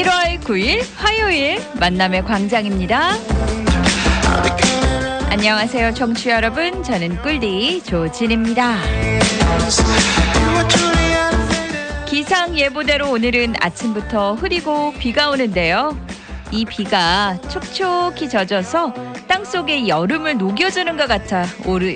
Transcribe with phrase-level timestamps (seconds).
[0.00, 3.16] 1월 9일 화요일 만남의 광장입니다.
[5.28, 6.82] 안녕하세요, 청취 여러분.
[6.82, 8.78] 저는 꿀디 조진입니다.
[12.06, 15.98] 기상 예보대로 오늘은 아침부터 흐리고 비가 오는데요.
[16.50, 18.94] 이 비가 촉촉히 젖어서
[19.28, 21.44] 땅 속에 여름을 녹여주는 것 같아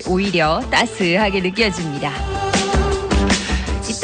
[0.07, 2.13] 오히려 따스하게 느껴집니다.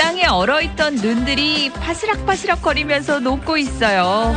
[0.01, 4.35] 이 땅에 얼어있던 눈들이 파스락파스락 거리면서 녹고 있어요.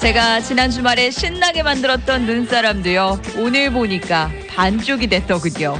[0.00, 5.78] 제가 지난 주말에 신나게 만들었던 눈사람도요, 오늘 보니까 반쪽이 됐더군요.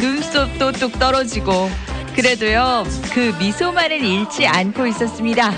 [0.00, 1.70] 눈썹도 뚝 떨어지고,
[2.14, 5.52] 그래도요, 그 미소만은 잃지 않고 있었습니다.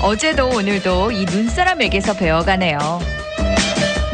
[0.00, 2.78] 어제도 오늘도 이 눈사람에게서 배워가네요.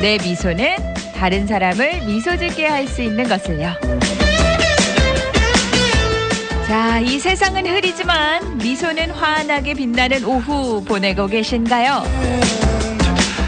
[0.01, 0.77] 내 미소는
[1.15, 4.08] 다른 사람을 미소 짓게 할 수 있는 것을요.
[6.69, 12.03] 자, 이 세상은 흐리지만 미소는 환하게 빛나는 오후 보내고 계신가요?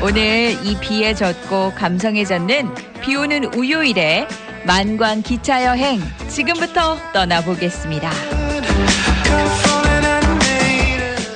[0.02, 4.26] 오늘 이 비에 젖고 감성에 젖는 비 오는 우요일에
[4.66, 8.10] 만광 기차 여행 지금부터 떠나보겠습니다.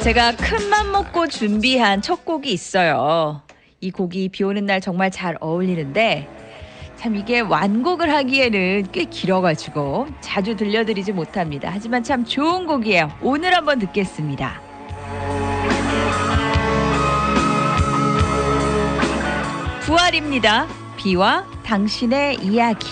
[0.03, 3.43] 제가 큰 맘 먹고 준비한 첫 곡이 있어요.
[3.81, 6.29] 이 곡이 비 오는 날 정말 잘 어울리는데
[7.05, 11.69] 참 이게 완곡을 하기에는 꽤 길어가지고 자주 들려드리지 못합니다.
[11.71, 13.13] 하지만 참 좋은 곡이에요.
[13.21, 14.59] 오늘 한번 듣겠습니다.
[19.83, 20.67] 부활입니다.
[20.97, 22.87] 비와 당신의 이야기.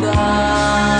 [0.00, 0.91] 따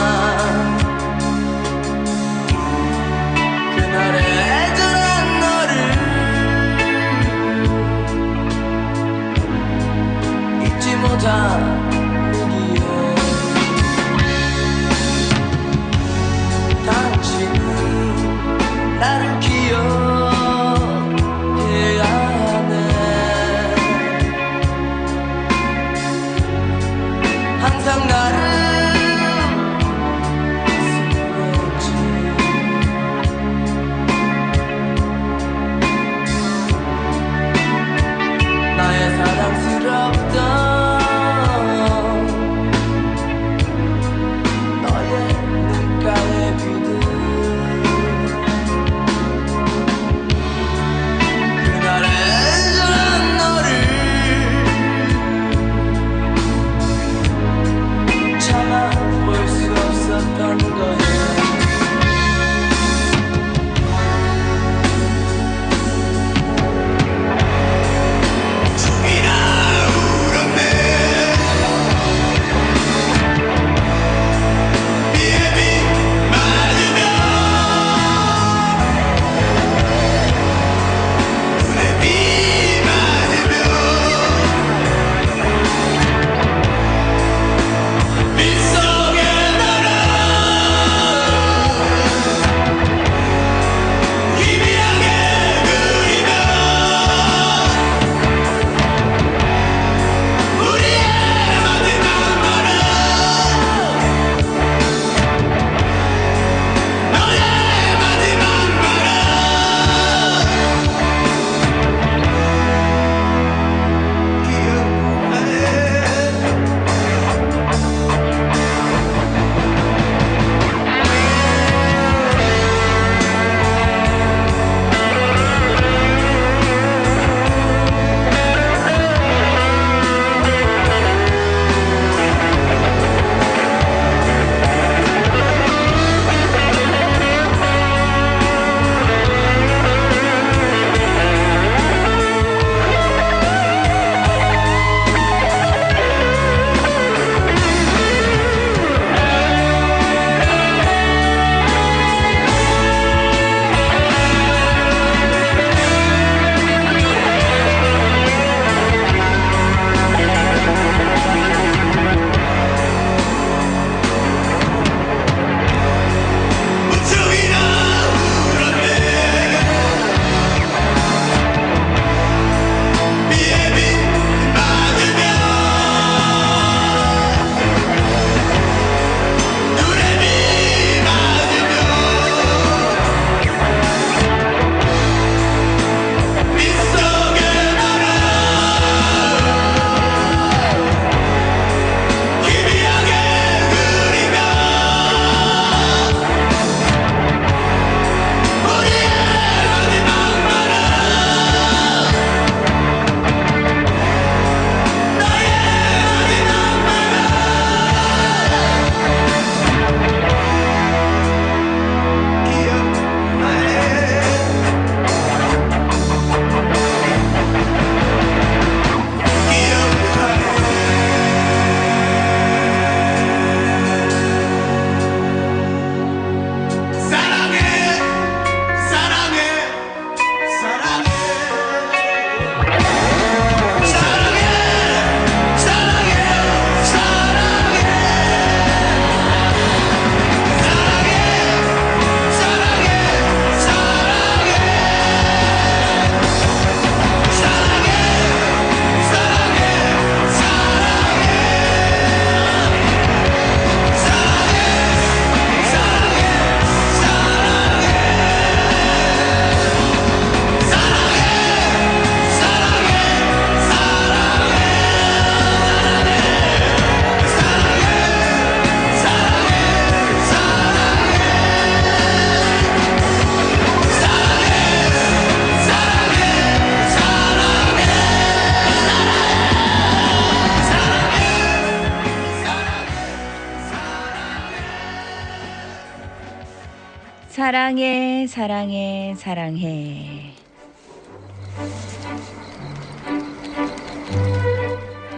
[287.63, 290.33] 사랑해, 사랑해, 사랑해.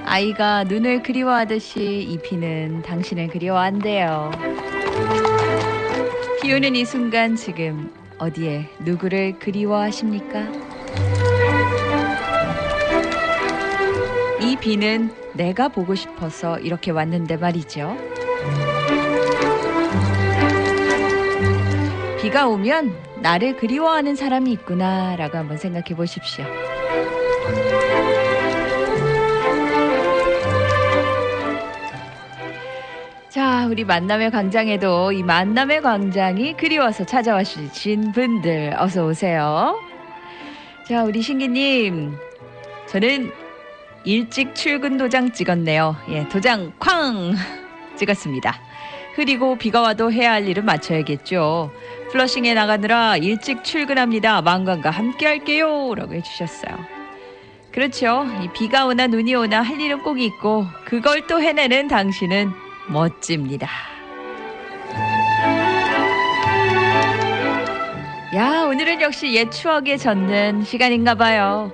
[0.04, 4.30] 아이가 눈을 그리워하듯이 이 비는 당신을 그리워한대요.
[6.42, 10.42] 비 오는 이 순간 지금 어디에 누구를 그리워하십니까?
[14.42, 17.96] 이 비는 내가 보고 싶어서 이렇게 왔는데 말이죠.
[22.34, 22.92] 비가 오면
[23.22, 26.44] 나를 그리워하는 사람이 있구나라고 한번 생각해 보십시오.
[33.28, 39.80] 자, 우리 만남의 광장에도 이 만남의 광장이 그리워서 찾아와 주신 분들 어서 오세요.
[40.88, 42.16] 자, 우리 신기님.
[42.88, 43.30] 저는
[44.02, 45.94] 일찍 출근 도장 찍었네요.
[46.08, 47.36] 예, 도장 쾅
[47.94, 48.73] 찍었습니다.
[49.14, 51.72] 흐리고 비가 와도 해야 할 일은 마쳐야겠죠.
[52.10, 54.42] 플러싱에 나가느라 일찍 출근합니다.
[54.42, 55.94] 망관과 함께 할게요.
[55.94, 56.76] 라고 해주셨어요.
[57.70, 58.26] 그렇죠.
[58.42, 62.52] 이 비가 오나 눈이 오나 할 일은 꼭 있고 그걸 또 해내는 당신은
[62.88, 63.68] 멋집니다.
[68.34, 71.72] 야, 오늘은 역시 옛 추억에 젖는 시간인가 봐요.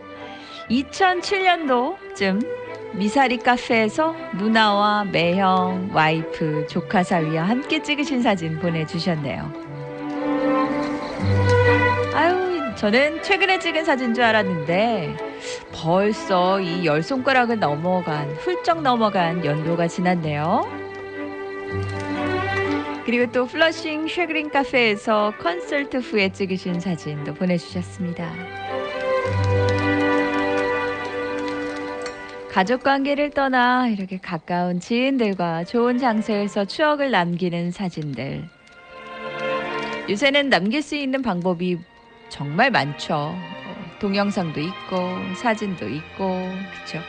[0.70, 2.46] 2007년도쯤
[2.94, 9.52] 미사리 카페에서 누나와 매형, 와이프, 조카 사위와 함께 찍으신 사진 보내주셨네요.
[12.14, 15.16] 아유, 저는 최근에 찍은 사진 줄 알았는데
[15.72, 20.68] 벌써 이 열 손가락을 넘어간, 훌쩍 넘어간 연도가 지났네요.
[23.06, 28.30] 그리고 또 플러싱 쉐그린 카페에서 콘서트 후에 찍으신 사진도 보내주셨습니다.
[32.50, 38.48] 가족 관계를 떠나 이렇게 가까운 지인들과 좋은 장소에서 추억을 남기는 사진들.
[40.08, 41.78] 요새는 남길 수 있는 방법이
[42.28, 43.14] 정말 많죠.
[43.14, 43.38] 어,
[44.00, 44.96] 동영상도 있고
[45.36, 47.00] 사진도 있고 그렇죠.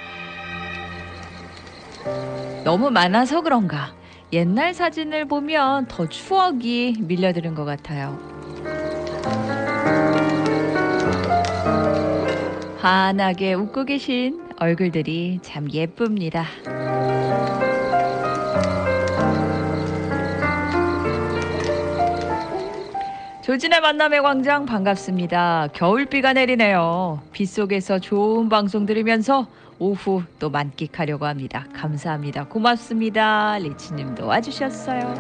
[2.64, 3.96] 너무 많아서 그런가
[4.32, 8.20] 옛날 사진을 보면 더 추억이 밀려드는 것 같아요.
[12.78, 16.46] 환하게 웃고 계신 얼굴들이 참 예쁩니다.
[23.44, 25.70] 조진의 만남의 광장 반갑습니다.
[25.74, 27.24] 겨울비가 내리네요.
[27.32, 29.48] 빗속에서 좋은 방송 들으면서
[29.80, 31.66] 오후 또 만끽하려고 합니다.
[31.74, 32.46] 감사합니다.
[32.48, 33.58] 고맙습니다.
[33.58, 35.16] 리치님도 와주셨어요.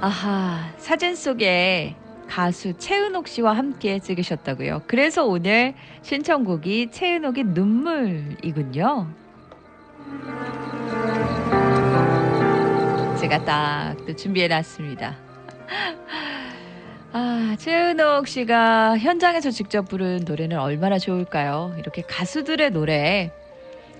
[0.00, 1.94] 아하, 사진 속에
[2.28, 4.82] 가수 최은옥 씨와 함께 찍으셨다고요.
[4.86, 9.08] 그래서 오늘 신청곡이 최은옥의 눈물이군요.
[13.20, 15.16] 제가 딱 또 준비해 놨습니다.
[17.12, 21.74] 아, 최은옥 씨가 현장에서 직접 부른 노래는 얼마나 좋을까요?
[21.78, 23.32] 이렇게 가수들의 노래.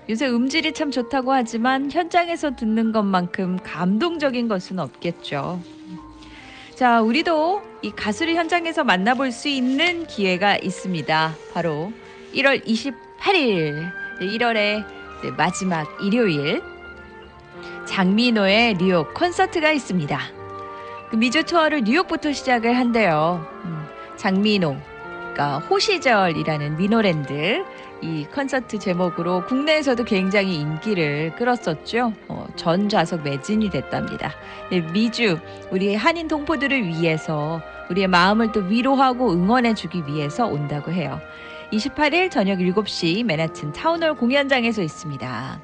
[0.09, 5.59] 요새 음질이 참 좋다고 하지만 현장에서 듣는 것만큼 감동적인 것은 없겠죠.
[6.77, 11.33] 자, 우리도 이 가수를 현장에서 만나볼 수 있는 기회가 있습니다.
[11.51, 11.91] 바로
[12.35, 13.91] 1월 28일,
[14.21, 14.85] 1월의
[15.35, 16.61] 마지막 일요일,
[17.85, 20.19] 장민호의 뉴욕 콘서트가 있습니다.
[21.09, 23.43] 그 미주 투어를 뉴욕부터 시작을 한대요.
[23.65, 24.77] 음, 장민호,
[25.33, 27.65] 그러니까 호시절이라는 민호랜드
[28.01, 32.13] 이 콘서트 제목으로 국내에서도 굉장히 인기를 끌었었죠.
[32.27, 34.33] 어, 전 좌석 매진이 됐답니다.
[34.69, 35.39] 네, 미주
[35.71, 41.19] 우리 한인 동포들을 위해서 우리의 마음을 또 위로하고 응원해주기 위해서 온다고 해요.
[41.71, 45.59] 28일 저녁 7시 맨하튼 타운홀 공연장에서 있습니다.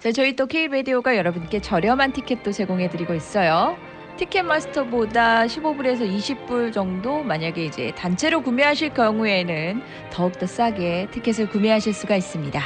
[0.00, 3.76] 자, 저희 또 K라디오가 여러분께 저렴한 티켓도 제공해드리고 있어요.
[4.22, 12.60] 티켓마스터보다 15불에서 20불 정도 만약에 이제 단체로 구매하실 경우에는 더욱더 싸게 티켓을 구매하실 수가 있습니다.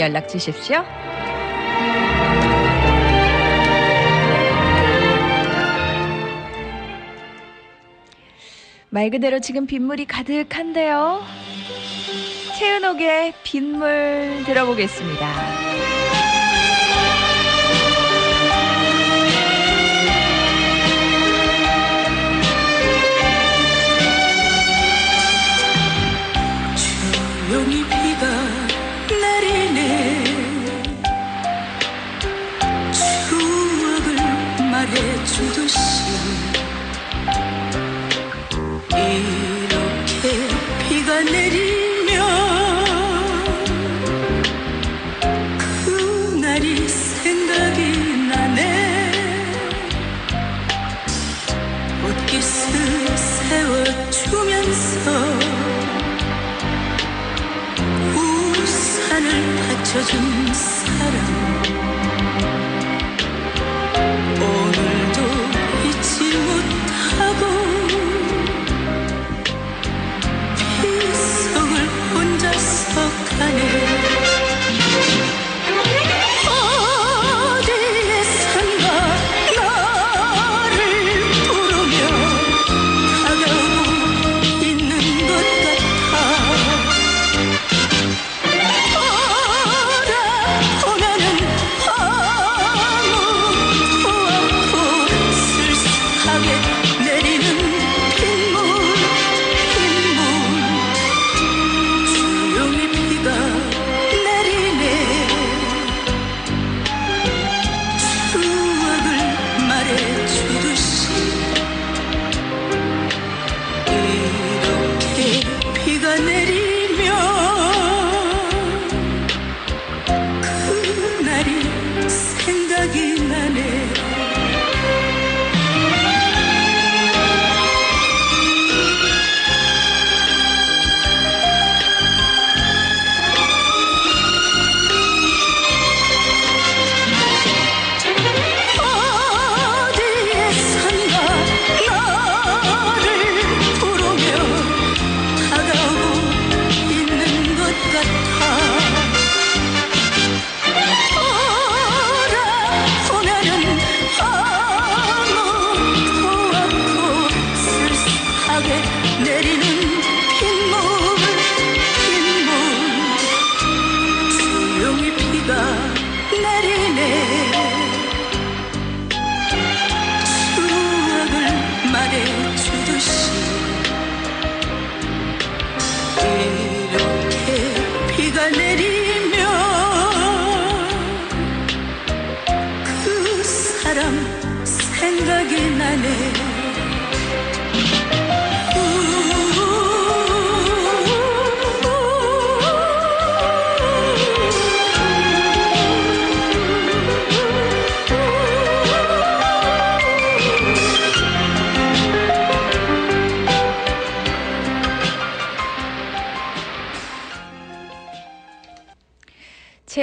[0.00, 0.84] 연락 주십시오.
[8.90, 11.22] 말 그대로 지금 빗물이 가득한데요.
[12.58, 16.05] 채은옥의 빗물 들어보겠습니다.
[27.46, 28.26] 조용히 비가
[29.08, 30.24] 내리네.
[32.90, 34.16] 추억을
[34.68, 35.78] 말해주듯이
[38.90, 40.48] 이렇게
[40.88, 42.18] 비가 내리면
[45.84, 47.80] 그날이 생각이
[48.26, 49.12] 나네.
[52.02, 52.74] 옷깃을
[53.16, 54.85] 세워주면서
[60.02, 60.52] 람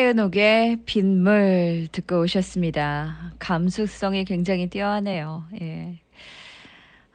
[0.03, 3.31] 최은옥의 빗물 듣고 오셨습니다.
[3.39, 5.45] 감수성이 굉장히 뛰어나네요.
[5.61, 5.97] 예.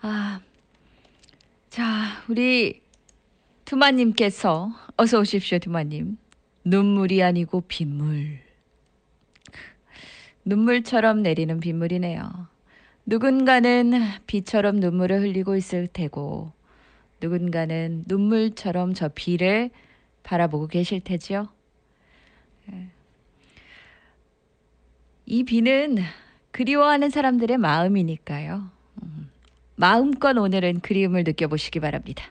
[0.00, 0.40] 아,
[1.68, 1.84] 자,
[2.28, 2.80] 우리
[3.66, 6.16] 두마님께서 어서 오십시오, 두마님.
[6.64, 8.38] 눈물이 아니고 빗물.
[10.46, 12.48] 눈물처럼 내리는 빗물이네요.
[13.04, 13.92] 누군가는
[14.26, 16.52] 비처럼 눈물을 흘리고 있을 테고,
[17.20, 19.68] 누군가는 눈물처럼 저 비를
[20.22, 21.48] 바라보고 계실 테지요.
[25.26, 25.98] 이 비는
[26.52, 28.70] 그리워하는 사람들의 마음이니까요.
[29.02, 29.30] 음,
[29.76, 32.24] 마음껏 오늘은 그리움을 느껴보시기 바랍니다.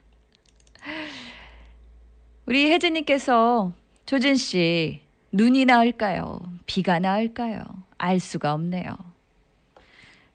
[2.46, 3.74] 우리 혜진님께서
[4.06, 5.01] 조진 씨
[5.32, 6.39] 눈이 나을까요?
[6.65, 7.62] 비가 나을까요?
[7.98, 8.98] 알 수가 없네요.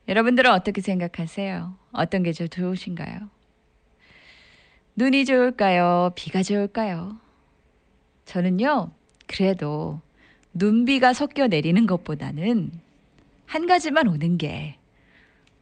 [0.09, 1.75] 여러분들은 어떻게 생각하세요?
[1.93, 3.29] 어떤 게 더 좋으신가요?
[4.97, 6.13] 눈이 좋을까요?
[6.15, 7.17] 비가 좋을까요?
[8.27, 8.91] 저는요,
[9.33, 10.01] 그래도
[10.53, 12.71] 눈비가 섞여 내리는 것보다는
[13.47, 14.77] 한 가지만 오는 게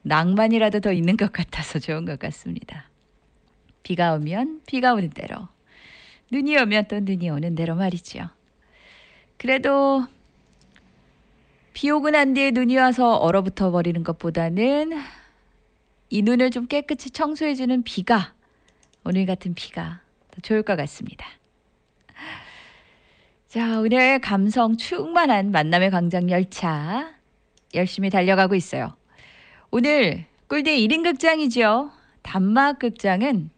[0.02, 2.88] 낭만이라도 더 있는 것 같아서 좋은 것 같습니다.
[3.84, 5.48] 비가 오면 비가 오는 대로,
[6.32, 8.28] 눈이 오면 또 눈이 오는 대로 말이지요.
[9.36, 10.04] 그래도
[11.72, 14.92] 비 오고 난 뒤에 눈이 와서 얼어붙어 버리는 것보다는
[16.10, 18.34] 이 눈을 좀 깨끗이 청소해주는 비가,
[19.04, 20.00] 오늘 같은 비가
[20.32, 21.39] 더 좋을 것 같습니다.
[23.50, 27.12] 자, 오늘 감성 충만한 만남의 광장 열차
[27.74, 28.94] 열심히 달려가고 있어요.
[29.72, 31.90] 오늘 꿀대 1인 극장이죠.
[32.22, 33.50] 단막 극장은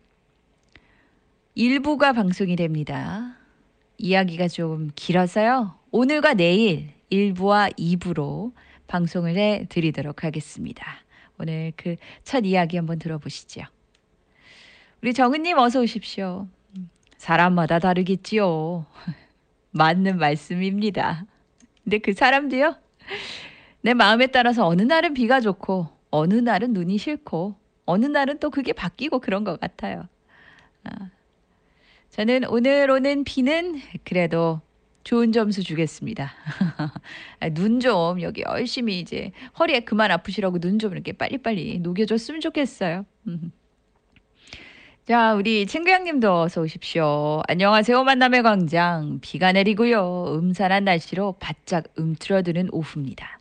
[1.55, 3.37] 일부가 방송이 됩니다.
[3.99, 5.79] 이야기가 좀 길어서요.
[5.91, 8.53] 오늘과 내일 1부와 2부로
[8.87, 10.87] 방송을 해 드리도록 하겠습니다.
[11.39, 13.61] 오늘 그 첫 이야기 한번 들어보시죠.
[15.03, 16.49] 우리 정은님 어서 오십시오.
[17.19, 18.87] 사람마다 다르겠지요.
[19.73, 21.27] 맞는 말씀입니다.
[21.85, 22.77] 근데 그 사람도요,
[23.83, 27.57] 내 마음에 따라서 어느 날은 비가 좋고, 어느 날은 눈이 싫고,
[27.87, 30.09] 어느 날은 또 그게 바뀌고 그런 것 같아요.
[30.85, 31.11] 아,
[32.11, 34.61] 저는 오늘 오는 비는 그래도
[35.05, 36.33] 좋은 점수 주겠습니다.
[37.55, 43.05] 눈 좀 여기 열심히 이제 허리에 그만 아프시라고 눈 좀 이렇게 빨리빨리 녹여줬으면 좋겠어요.
[45.03, 45.07] 음.
[45.07, 47.43] 자, 우리 친구양님도 어서 오십시오.
[47.49, 48.05] 안녕하세요.
[48.05, 49.19] 만남의 광장.
[49.21, 50.35] 비가 내리고요.
[50.39, 53.39] 음산한 날씨로 바짝 움츠러드는 오후입니다.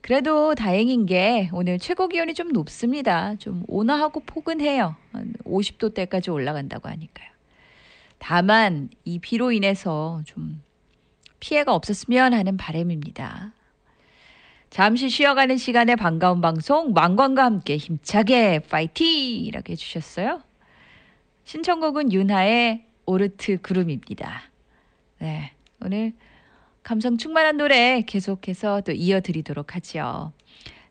[0.00, 3.36] 그래도 다행인 게 오늘 최고 기온이 좀 높습니다.
[3.36, 4.96] 좀 온화하고 포근해요.
[5.12, 7.28] 한 50도대까지 올라간다고 하니까요.
[8.18, 10.62] 다만 이 비로 인해서 좀
[11.40, 13.52] 피해가 없었으면 하는 바람입니다.
[14.70, 19.44] 잠시 쉬어가는 시간에 반가운 방송 망광과 함께 힘차게 파이팅!
[19.44, 20.40] 이라고 해주셨어요.
[21.44, 24.42] 신청곡은 윤하의 오르트 구름입니다.
[25.18, 25.52] 네,
[25.84, 26.12] 오늘
[26.82, 30.32] 감성 충만한 노래 계속해서 또 이어드리도록 하죠.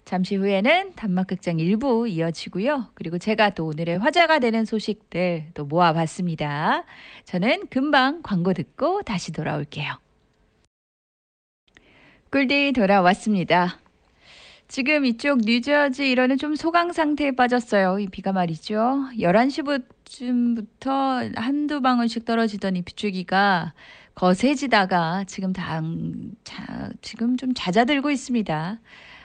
[0.06, 2.88] 잠시 후에는 단막극장 일부 이어지고요.
[2.96, 6.84] 그리고 제가 또 오늘의 화제가 되는 소식들 또 모아봤습니다.
[7.26, 10.00] 저는 금방 광고 듣고 다시 돌아올게요.
[12.32, 13.80] 꿀디 돌아왔습니다.
[14.72, 18.00] 지금 이쪽 뉴저지 이러는 좀 소강 상태에 빠졌어요.
[18.00, 19.04] 이 비가 말이죠.
[19.20, 23.74] 11시쯤부터 한두 방울씩 떨어지던 이 빗줄기가
[24.16, 28.80] 거세지다가 지금 당, 자, 지금 좀 잦아들고 있습니다.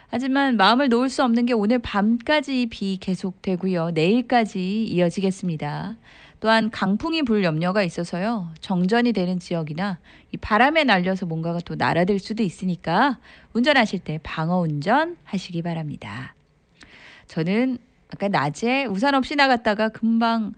[0.09, 3.93] 하지만 마음을 놓을 수 없는 게 오늘 밤까지 이비 계속되고요.
[3.93, 5.97] 내일까지 이어지겠습니다.
[6.41, 8.51] 또한 강풍이 불 염려가 있어서요.
[8.61, 9.99] 정전이 되는 지역이나
[10.33, 13.19] 이 바람에 날려서 뭔가가 또 날아들 수도 있으니까
[13.53, 16.35] 운전하실 때 방어 운전 하시기 바랍니다.
[17.27, 17.79] 저는
[18.13, 20.53] 아까 낮에 우산 없이 나갔다가 금방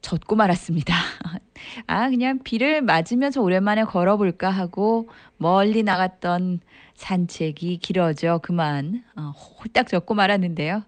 [0.00, 0.94] 젖고 말았습니다.
[1.86, 6.60] 아, 그냥 비를 맞으면서 오랜만에 걸어볼까 하고 멀리 나갔던
[6.94, 10.84] 산책이 길어져 그만 어, 홀딱 젖고 말았는데요.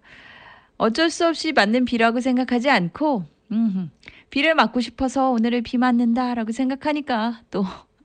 [0.76, 3.88] 어쩔 수 없이 맞는 비라고 생각하지 않고 음흠,
[4.30, 7.64] 비를 맞고 싶어서 오늘을 비 맞는다라고 생각하니까 또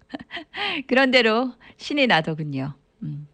[0.88, 2.73] 그런 대로 신이 나더군요.
[3.03, 3.27] 음,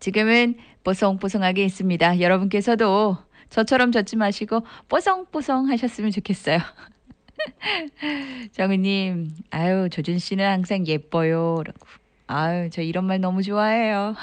[0.00, 2.20] 지금은 뽀송뽀송하게 있습니다.
[2.20, 3.16] 여러분께서도
[3.50, 6.58] 저처럼 젖지 마시고 뽀송뽀송 하셨으면 좋겠어요.
[8.52, 11.62] 정우님, 아유, 조준 씨는 항상 예뻐요.
[11.64, 11.86] 라고.
[12.26, 14.14] 아유, 저 이런 말 너무 좋아해요.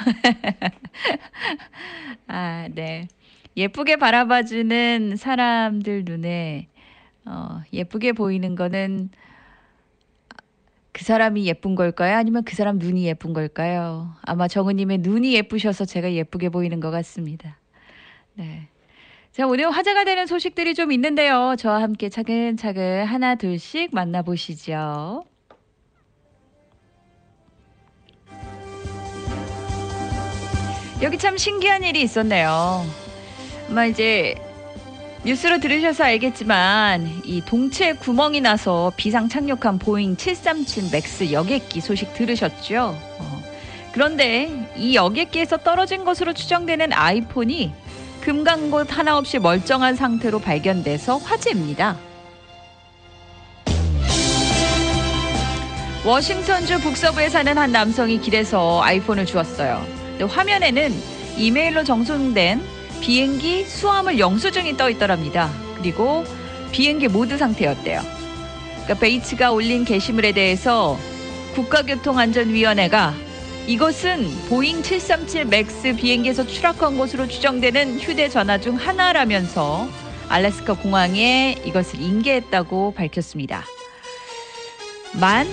[2.28, 3.08] 아, 네.
[3.56, 6.68] 예쁘게 바라봐주는 사람들 눈에
[7.26, 9.10] 어, 예쁘게 보이는 거는
[10.92, 12.18] 그 사람이 예쁜 걸까요?
[12.18, 14.14] 아니면 그 사람 눈이 예쁜 걸까요?
[14.24, 17.58] 아마 정우님의 눈이 예쁘셔서 제가 예쁘게 보이는 것 같습니다.
[18.34, 18.68] 네.
[19.32, 21.56] 자, 오늘 화제가 되는 소식들이 좀 있는데요.
[21.58, 25.24] 저와 함께 차근차근 하나, 둘씩 만나보시죠.
[31.02, 32.84] 여기 참 신기한 일이 있었네요.
[33.70, 34.36] 아마 이제
[35.24, 42.98] 뉴스로 들으셔서 알겠지만 이 동체 구멍이 나서 비상 착륙한 보잉 737 맥스 여객기 소식 들으셨죠?
[43.20, 43.42] 어.
[43.92, 47.72] 그런데 이 여객기에서 떨어진 것으로 추정되는 아이폰이
[48.22, 51.98] 금 간 곳 하나 없이 멀쩡한 상태로 발견돼서 화제입니다.
[56.04, 59.86] 워싱턴주 북서부에 사는 한 남성이 길에서 아이폰을 주웠어요.
[60.20, 60.92] 화면에는
[61.38, 65.52] 이메일로 전송된 비행기 수화물 영수증이 떠 있더랍니다.
[65.76, 66.24] 그리고
[66.72, 68.02] 비행기 모드 상태였대요.
[68.84, 70.98] 그러니까 베이츠가 올린 게시물에 대해서
[71.56, 73.14] 국가교통안전위원회가
[73.68, 79.88] 이것은 보잉 737 맥스 비행기에서 추락한 것으로 추정되는 휴대전화 중 하나라면서
[80.30, 83.66] 알래스카 공항에 이것을 인계했다고 밝혔습니다.
[85.20, 85.48] 만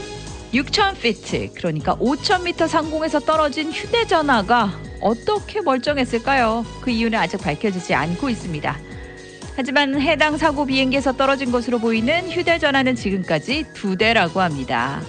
[0.53, 6.65] 6,000피트, 그러니까 5,000m 상공에서 떨어진 휴대전화가 어떻게 멀쩡했을까요?
[6.81, 8.79] 그 이유는 아직 밝혀지지 않고 있습니다.
[9.57, 15.03] 하지만 해당 사고 비행기에서 떨어진 것으로 보이는 휴대전화는 지금까지 두 대라고 합니다.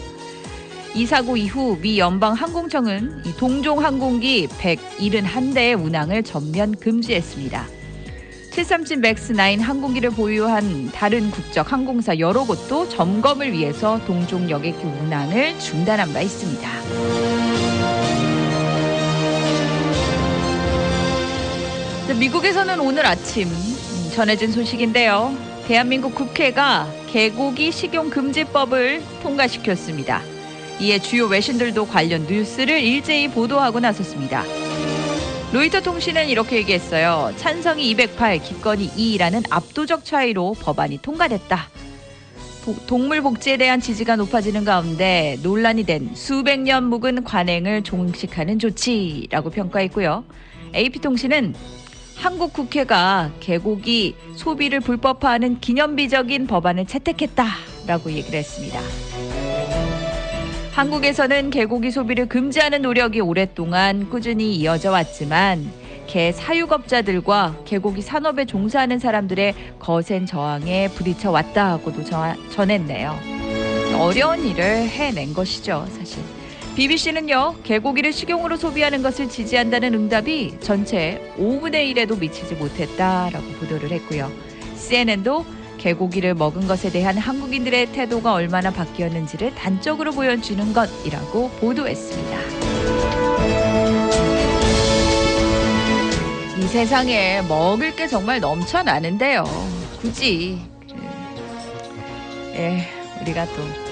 [0.96, 7.79] 이 사고 이후 미 연방 항공청은 이 동종 항공기 171대의 운항을 전면 금지했습니다.
[8.60, 15.58] 737 맥스 9 항공기를 보유한 다른 국적 항공사 여러 곳도 점검을 위해서 동종 여객기 운항을
[15.60, 16.70] 중단한 바 있습니다.
[22.20, 23.48] 미국에서는 오늘 아침
[24.14, 25.34] 전해진 소식인데요.
[25.66, 30.22] 대한민국 국회가 개고기 식용 금지법을 통과시켰습니다.
[30.82, 34.44] 이에 주요 외신들도 관련 뉴스를 일제히 보도하고 나섰습니다.
[35.52, 37.34] 로이터 통신은 이렇게 얘기했어요.
[37.38, 41.70] 찬성이 208, 기권이 2라는 압도적 차이로 법안이 통과됐다.
[42.86, 50.24] 동물 복지에 대한 지지가 높아지는 가운데 논란이 된 수백 년 묵은 관행을 종식하는 조치라고 평가했고요.
[50.76, 51.56] AP통신은
[52.16, 58.80] 한국 국회가 개고기 소비를 불법화하는 기념비적인 법안을 채택했다라고 얘기를 했습니다.
[60.72, 65.70] 한국에서는 개고기 소비를 금지하는 노력이 오랫동안 꾸준히 이어져 왔지만
[66.08, 73.16] 개 사육업자들과 개고기 산업에 종사하는 사람들의 거센 저항에 부딪혀 왔다고도 저- 전했네요.
[74.00, 76.24] 어려운 일을 해낸 것이죠, 사실.
[76.76, 84.32] BBC는요, 개고기를 식용으로 소비하는 것을 지지한다는 응답이 전체 5분의 1에도 미치지 못했다라고 보도를 했고요.
[84.76, 85.46] CNN도
[85.80, 92.40] 개고기를 먹은 것에 대한 한국인들의 태도가 얼마나 바뀌었는지를 단적으로 보여주는 것이라고 보도했습니다.
[96.60, 99.46] 이 세상에 먹을 게 정말 넘쳐나는데요.
[100.02, 100.96] 굳이 그,
[102.56, 102.86] 예,
[103.22, 103.90] 우리가 또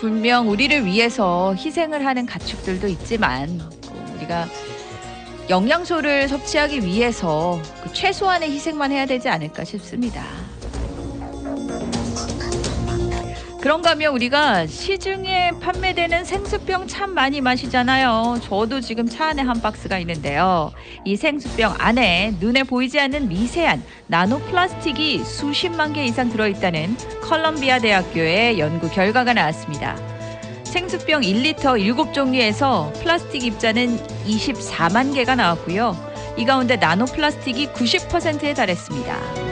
[0.00, 4.46] 분명 우리를 위해서 희생을 하는 가축들도 있지만 또 우리가
[5.48, 10.24] 영양소를 섭취하기 위해서 그 최소한의 희생만 해야 되지 않을까 싶습니다.
[13.62, 18.40] 그런가 하면 우리가 시중에 판매되는 생수병 참 많이 마시잖아요.
[18.42, 20.72] 저도 지금 차 안에 한 박스가 있는데요.
[21.04, 28.58] 이 생수병 안에 눈에 보이지 않는 미세한 나노 플라스틱이 수십만 개 이상 들어있다는 컬럼비아 대학교의
[28.58, 29.96] 연구 결과가 나왔습니다.
[30.64, 35.96] 생수병 1리터 7종류에서 플라스틱 입자는 24만 개가 나왔고요.
[36.36, 39.51] 이 가운데 나노 플라스틱이 90%에 달했습니다.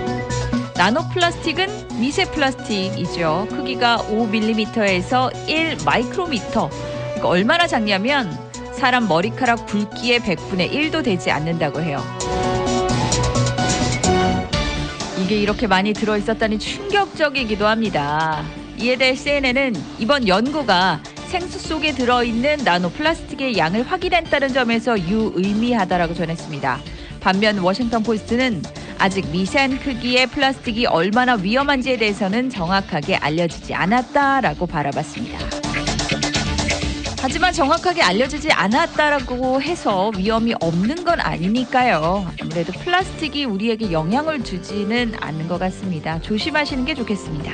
[0.81, 3.49] 나노 플라스틱은 미세 플라스틱이죠.
[3.51, 6.71] 크기가 5mm에서 1 마이크로미터.
[6.71, 8.35] 그러니까 얼마나 작냐면
[8.73, 12.03] 사람 머리카락 굵기의 100분의 1도 되지 않는다고 해요.
[15.23, 18.43] 이게 이렇게 많이 들어 있었다니 충격적이기도 합니다.
[18.79, 26.81] 이에 대해 CNN은 이번 연구가 생수 속에 들어있는 나노 플라스틱의 양을 확인했다는 점에서 유의미하다라고 전했습니다.
[27.21, 28.63] 반면 워싱턴 포스트는
[29.01, 35.39] 아직 미세한 크기의 플라스틱이 얼마나 위험한지에 대해서는 정확하게 알려지지 않았다라고 바라봤습니다.
[37.23, 42.31] 하지만 정확하게 알려지지 않았다라고 해서 위험이 없는 건 아니니까요.
[42.43, 46.21] 아무래도 플라스틱이 우리에게 영향을 주지는 않는 것 같습니다.
[46.21, 47.53] 조심하시는 게 좋겠습니다.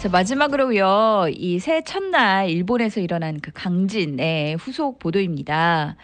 [0.00, 1.28] 자, 마지막으로요.
[1.32, 5.96] 이 새해 첫날 일본에서 일어난 그 강진의 후속 보도입니다.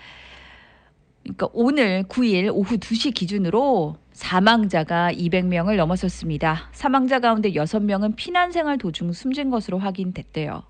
[1.28, 6.70] 그러니까 오늘 9일 오후 2시 기준으로 사망자가 200명을 넘어섰습니다.
[6.72, 10.62] 사망자 가운데 6명은 피난 생활 도중 숨진 것으로 확인됐대요.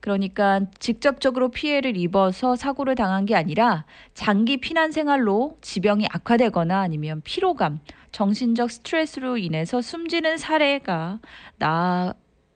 [0.00, 3.84] 그러니까 직접적으로 피해를 입어서 사고를 당한 게 아니라
[4.14, 11.20] 장기 피난 생활로 지병이 악화되거나 아니면 피로감, 정신적 스트레스로 인해서 숨지는 사례가
[11.58, 12.14] 나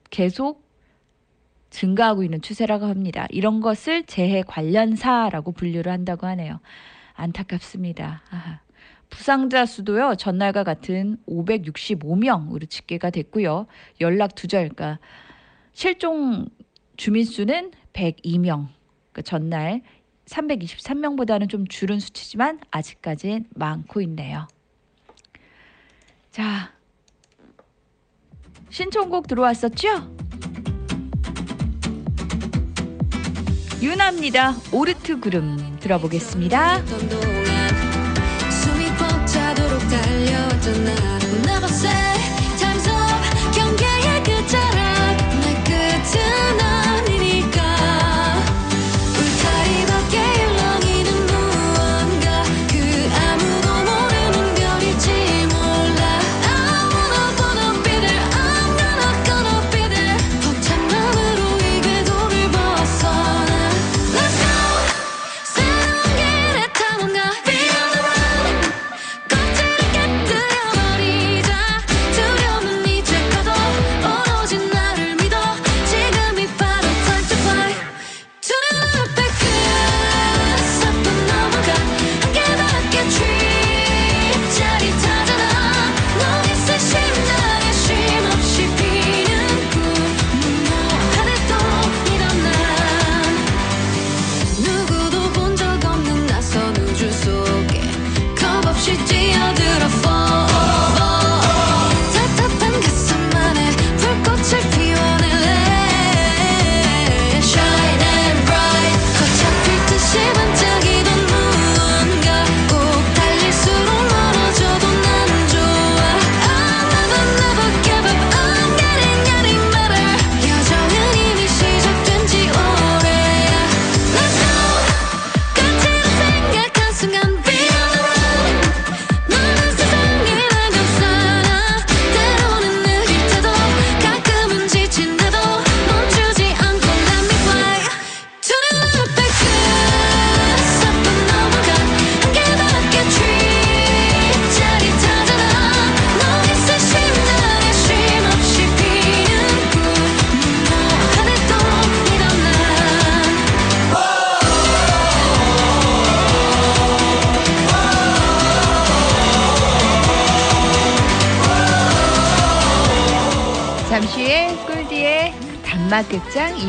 [0.09, 0.65] 계속
[1.69, 3.27] 증가하고 있는 추세라고 합니다.
[3.29, 6.59] 이런 것을 재해 관련사라고 분류를 한다고 하네요.
[7.15, 8.21] 안타깝습니다.
[8.29, 8.59] 아,
[9.09, 13.67] 부상자 수도요 전날과 같은 565명으로 집계가 됐고요.
[14.01, 14.99] 연락 두절, 그러니까
[15.73, 16.47] 실종
[16.97, 18.67] 주민 수는 102명.
[19.13, 19.81] 그 전날
[20.25, 24.47] 323명보다는 좀 줄은 수치지만 아직까진 많고 있네요.
[26.31, 26.73] 자,
[28.69, 30.15] 신청곡 들어왔었죠?
[33.81, 34.53] 유나입니다.
[34.73, 36.83] 오르트 구름 들어보겠습니다.
[38.49, 41.15] 숨이 벅차도록 달려왔던 나
[41.65, 42.14] time's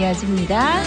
[0.06, 0.82] 이어집니다.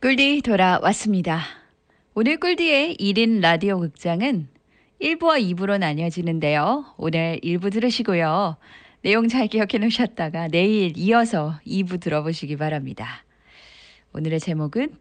[0.00, 1.42] 꿀디 돌아왔습니다.
[2.14, 4.48] 오늘 꿀디의 1인 라디오 극장은
[5.00, 6.94] 1부와 2부로 나뉘어지는데요.
[6.96, 8.56] 오늘 1부 들으시고요.
[9.02, 13.24] 내용 잘 기억해 놓으셨다가 내일 이어서 2부 들어보시기 바랍니다.
[14.14, 14.96] 오늘의 제목은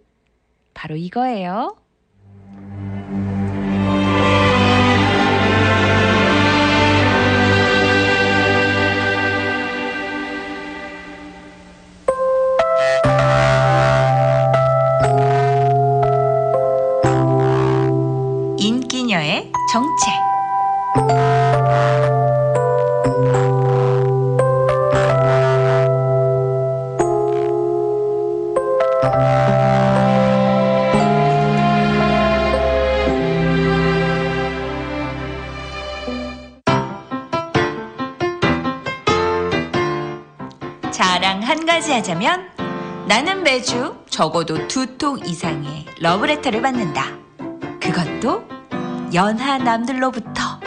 [0.73, 1.77] 바로 이거예요.
[19.71, 20.11] 정체.
[40.91, 42.49] 자랑 한 가지 하자면
[43.07, 47.05] 나는 매주 적어도 두 통 이상의 러브레터를 받는다.
[47.79, 48.50] 그것도
[49.13, 50.59] 연하 남들로부터.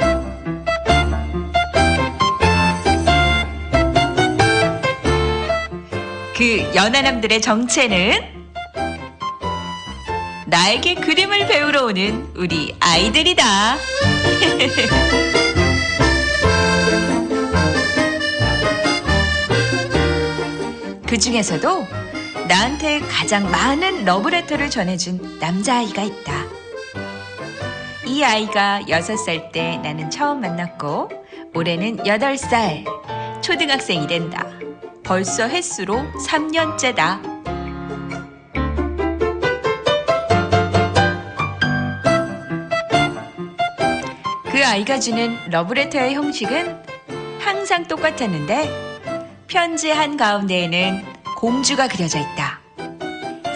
[6.37, 8.21] 그 연하 남들의 정체는
[10.47, 13.77] 나에게 그림을 배우러 오는 우리 아이들이다.
[21.09, 21.87] 그 중에서도
[22.47, 26.44] 나한테 가장 많은 러브레터를 전해준 남자아이가 있다.
[28.15, 31.11] 이 아이가 6살 때 나는 처음 만났고
[31.53, 34.47] 올해는 8살 초등학생이 된다.
[35.03, 37.21] 벌써 횟수로 3년째다.
[44.45, 46.85] 그 아이가 주는 러브레터의 형식은
[47.41, 48.71] 항상 똑같았는데
[49.49, 51.05] 편지 한 가운데에는
[51.37, 52.61] 공주가 그려져 있다.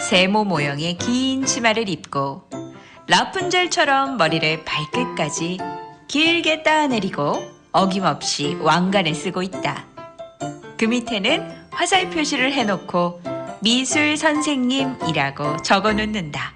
[0.09, 2.58] 세모 모형의 긴 치마를 입고
[3.09, 5.57] 라푼젤처럼 머리를 발끝까지
[6.07, 7.41] 길게 따내리고
[7.71, 9.83] 어김없이 왕관을 쓰고 있다.
[10.77, 13.23] 그 밑에는 화살 표시를 해놓고
[13.61, 16.53] 미술 선생님이라고 적어 놓는다.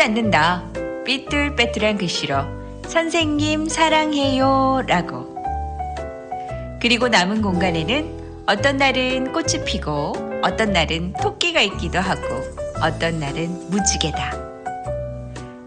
[0.00, 0.64] 빼먹지 않는다.
[1.04, 2.36] 삐뚤빼뚤한 글씨로
[2.88, 5.36] 선생님 사랑해요 라고.
[6.80, 12.22] 그리고 남은 공간에는 어떤 날은 꽃이 피고 어떤 날은 토끼가 있기도 하고
[12.82, 14.32] 어떤 날은 무지개다.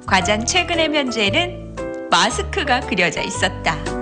[0.07, 3.92] 가장 최근의 면제에는 마스크가 그려져 있었다.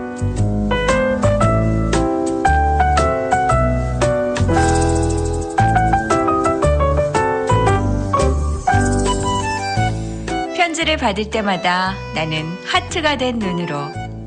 [10.91, 13.77] 편지를 받을 때마다 나는 하트가 된 눈으로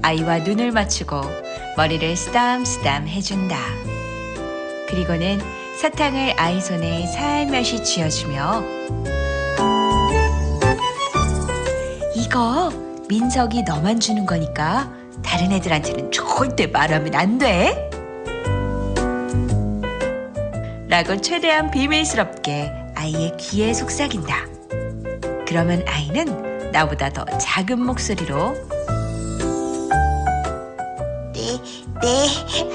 [0.02, 1.20] 아이와 눈을 맞추고
[1.76, 3.58] 머리를 쓰담쓰담 해준다.
[4.88, 5.40] 그리고는
[5.80, 8.62] 사탕을 아이 손에 살며시 쥐어주며
[12.14, 12.72] 이거
[13.08, 14.90] 민석이 너만 주는 거니까
[15.22, 17.90] 다른 애들한테는 절대 말하면 안 돼.
[20.88, 24.46] 라고 최대한 비밀스럽게 아이의 귀에 속삭인다.
[25.46, 28.52] 그러면 아이는 나보다 더 작은 목소리로
[31.32, 31.60] 네,
[32.02, 32.28] 네,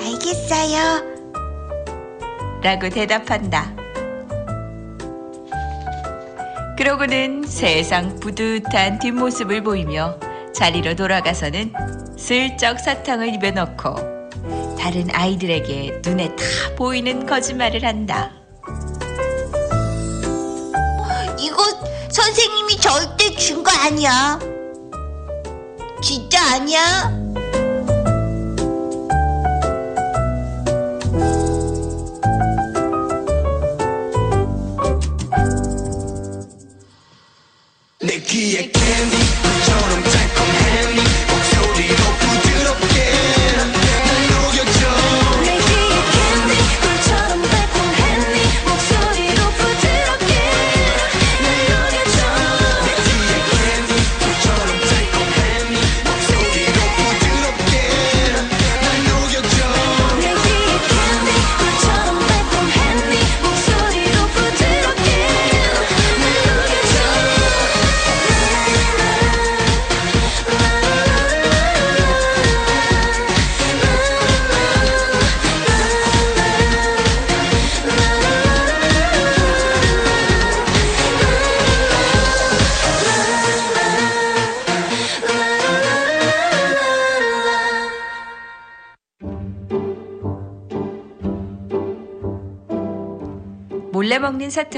[0.05, 1.03] 알겠어요.
[2.63, 3.73] 라고 대답한다.
[6.77, 10.17] 그러고는 세상 뿌듯한 뒷모습을 보이며
[10.55, 11.73] 자리로 돌아가서는
[12.17, 13.95] 슬쩍 사탕을 입에 넣고
[14.79, 16.43] 다른 아이들에게 눈에 다
[16.77, 18.31] 보이는 거짓말을 한다.
[21.37, 21.63] 이거
[22.09, 24.37] 선생님이 절대 준 거 아니야.
[26.03, 27.09] 진짜 아니야?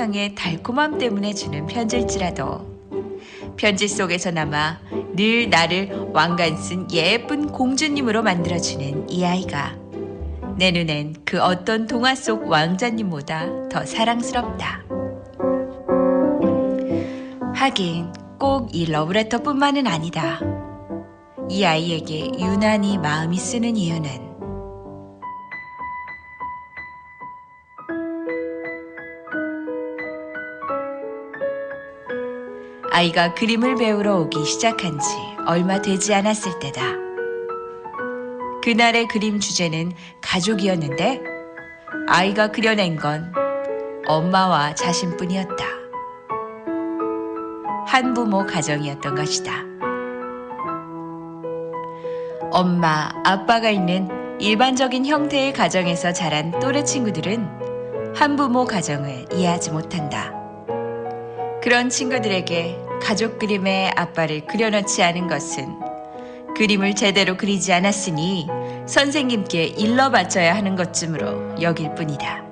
[0.02, 2.66] 사탕의 달콤함 때문에 주는 편지일지라도
[3.56, 4.80] 편지 속에서나마
[5.16, 9.76] 늘 나를 왕관 쓴 예쁜 공주님으로 만들어주는 이 아이가
[10.58, 14.84] 내 눈엔 그 어떤 동화 속 왕자님보다 더 사랑스럽다.
[17.54, 20.40] 하긴 꼭 이 러브레터뿐만은 아니다.
[21.48, 24.31] 이 아이에게 유난히 마음이 쓰는 이유는
[33.02, 35.08] 아이가 그림을 배우러 오기 시작한 지
[35.48, 36.84] 얼마 되지 않았을 때다.
[38.64, 41.20] 그날의 그림 주제는 가족이었는데
[42.08, 43.34] 아이가 그려낸 건
[44.06, 45.66] 엄마와 자신뿐이었다.
[47.88, 49.52] 한부모 가정이었던 것이다.
[52.52, 60.32] 엄마, 아빠가 있는 일반적인 형태의 가정에서 자란 또래 친구들은 한부모 가정을 이해하지 못한다.
[61.64, 65.80] 그런 친구들에게 가족 그림에 아빠를 그려놓지 않은 것은
[66.56, 68.48] 그림을 제대로 그리지 않았으니
[68.88, 72.44] 선생님께 일러 바쳐야 하는 것쯤으로 여길 뿐이다.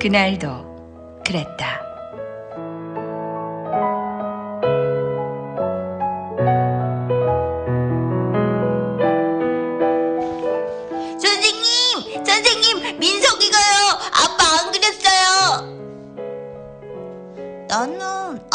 [0.00, 1.91] 그날도 그랬다.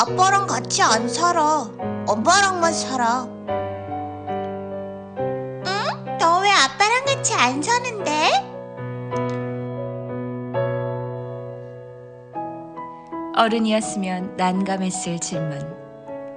[0.08, 1.70] 아빠랑 같이 안 살아.
[2.08, 3.24] 엄마랑만 살아.
[5.18, 6.18] 응?
[6.18, 8.32] 너 왜 아빠랑 같이 안 사는데?
[13.36, 15.76] 어른이었으면 난감했을 질문.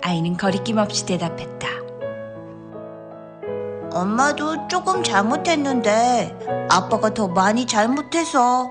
[0.03, 1.68] 아이는 거리낌 없이 대답했다.
[3.93, 8.71] 엄마도 조금 잘못했는데 아빠가 더 많이 잘못해서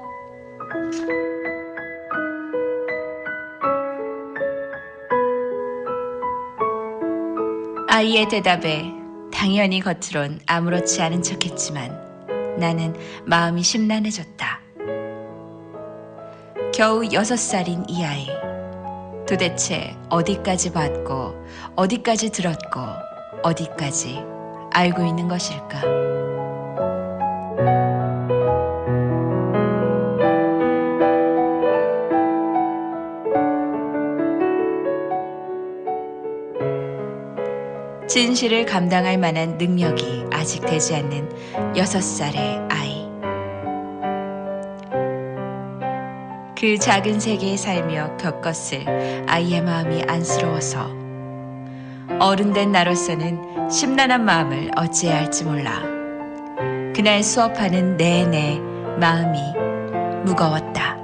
[7.99, 8.93] 아이의 대답에
[9.29, 12.95] 당연히 겉으론 아무렇지 않은 척했지만 나는
[13.25, 14.59] 마음이 심란해졌다.
[16.73, 18.25] 겨우 여섯 살인 이 아이.
[19.27, 21.35] 도대체 어디까지 봤고,
[21.75, 22.79] 어디까지 들었고,
[23.43, 24.23] 어디까지
[24.71, 26.18] 알고 있는 것일까?
[38.19, 43.07] 진실을 감당할 만한 능력이 아직 되지 않는 여섯 살의 아이.
[46.53, 50.89] 그 작은 세계에 살며 겪었을 아이의 마음이 안쓰러워서
[52.19, 55.81] 어른 된 나로서는 심란한 마음을 어찌해야 할지 몰라.
[56.93, 58.59] 그날 수업하는 내내
[58.99, 59.39] 마음이
[60.25, 60.97] 무거웠다.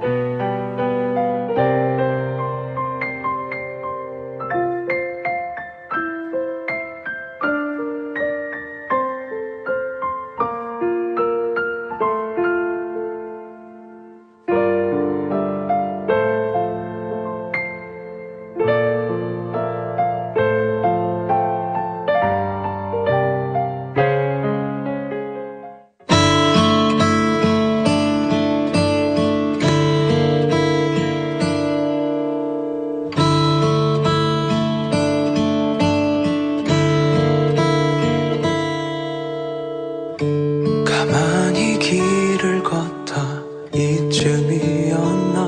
[40.96, 43.22] 가만히 길을 걷다
[43.70, 45.46] 이쯤이었나?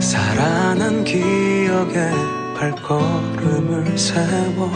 [0.00, 2.10] 살아난 기억에
[2.56, 4.72] 발걸음을 세워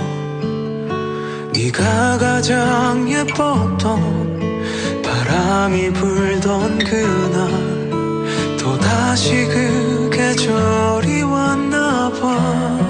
[1.54, 12.85] 네가 가장 예뻤던 바람이 불던 그날 또다시 그 계절이 왔나 봐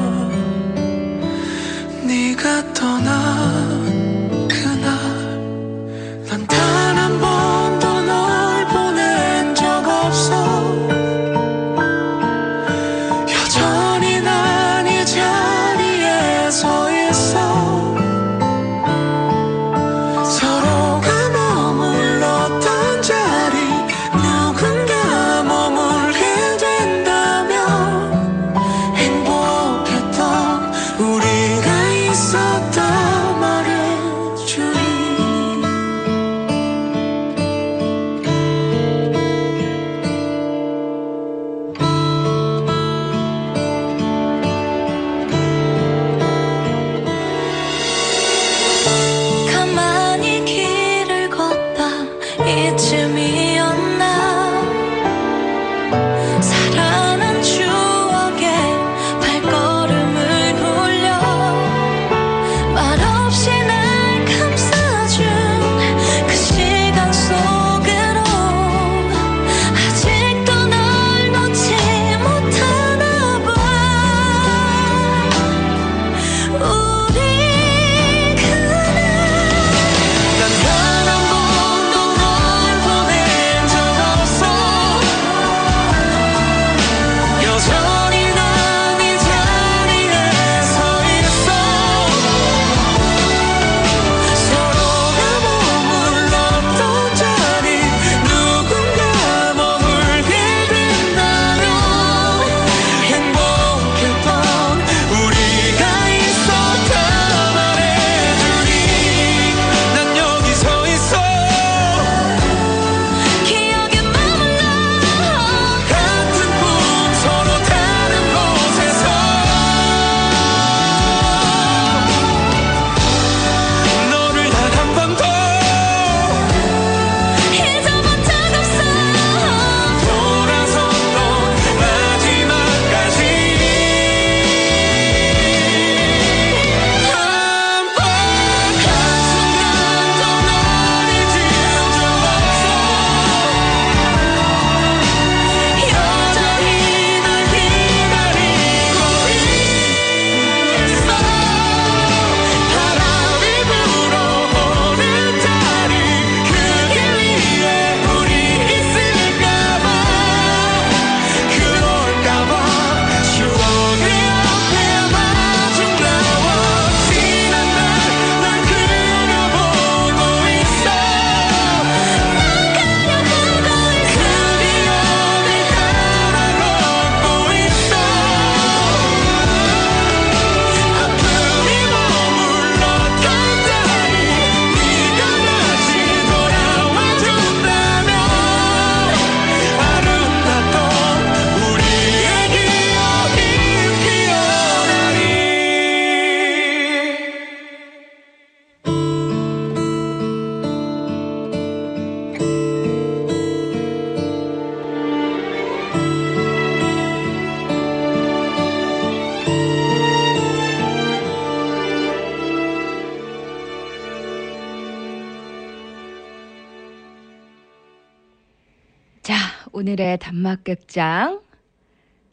[220.56, 221.42] 단막극장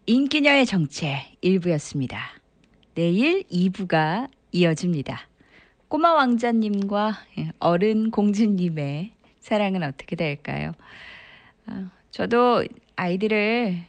[0.05, 2.17] 인기녀의 정체 1부였습니다.
[2.95, 5.27] 내일 2부가 이어집니다.
[5.87, 10.73] 꼬마 왕자님과 예, 어른 공주님의 사랑은 어떻게 될까요?
[11.65, 12.65] 아, 저도
[12.95, 13.83] 아이들을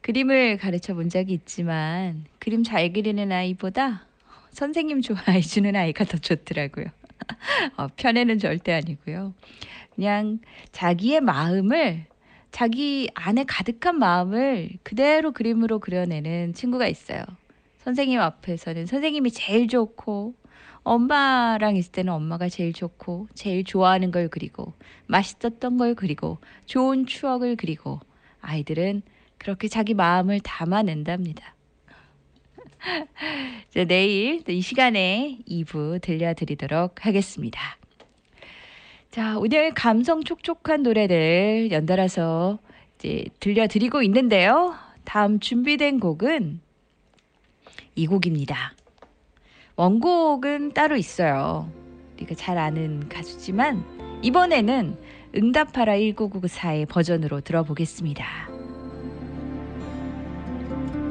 [0.00, 4.06] 그림을 가르쳐 본 적이 있지만 그림 잘 그리는 아이보다
[4.52, 6.86] 선생님 좋아해 주는 아이가 더 좋더라고요.
[7.76, 9.34] 어, 편애는 절대 아니고요.
[9.94, 10.40] 그냥
[10.72, 12.06] 자기의 마음을
[12.52, 17.24] 자기 안에 가득한 마음을 그대로 그림으로 그려내는 친구가 있어요.
[17.78, 20.34] 선생님 앞에서는 선생님이 제일 좋고
[20.84, 24.74] 엄마랑 있을 때는 엄마가 제일 좋고 제일 좋아하는 걸 그리고
[25.06, 28.00] 맛있었던 걸 그리고 좋은 추억을 그리고
[28.40, 29.02] 아이들은
[29.38, 31.54] 그렇게 자기 마음을 담아낸답니다.
[33.88, 37.78] 내일 또이 시간에 2부 들려드리도록 하겠습니다.
[39.12, 42.58] 자, 오늘 감성 촉촉한 노래를 연달아서
[42.96, 44.74] 이제 들려드리고 있는데요.
[45.04, 46.62] 다음 준비된 곡은
[47.94, 48.72] 이 곡입니다.
[49.76, 51.70] 원곡은 따로 있어요.
[52.14, 53.84] 우리가 잘 아는 가수지만
[54.22, 54.96] 이번에는
[55.36, 58.24] 응답하라 1994의 버전으로 들어보겠습니다.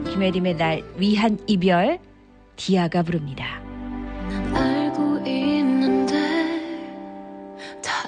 [0.10, 2.00] 김혜림의 날 위한 이별
[2.56, 3.61] 디아가 부릅니다.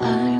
[0.03, 0.32] 다